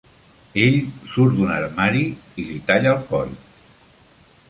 Ell 0.61 0.77
surt 1.11 1.35
d'un 1.41 1.53
armari 1.57 2.03
i 2.45 2.49
li 2.49 2.59
talla 2.71 2.95
el 2.97 3.07
coll. 3.15 3.41